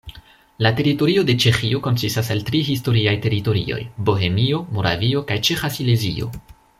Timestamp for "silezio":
5.79-6.31